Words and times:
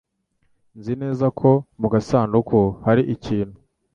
Nzi 0.77 0.93
neza 1.01 1.25
ko 1.39 1.49
mu 1.79 1.87
gasanduku 1.93 2.59
hari 2.85 3.01
ikintu. 3.15 3.57